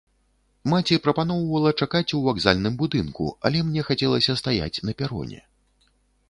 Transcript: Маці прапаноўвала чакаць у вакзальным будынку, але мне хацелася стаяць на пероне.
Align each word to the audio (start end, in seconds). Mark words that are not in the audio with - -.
Маці 0.71 0.95
прапаноўвала 1.07 1.73
чакаць 1.85 2.13
у 2.19 2.21
вакзальным 2.27 2.79
будынку, 2.81 3.29
але 3.51 3.57
мне 3.69 3.81
хацелася 3.91 4.37
стаяць 4.41 4.81
на 4.91 4.99
пероне. 5.03 5.45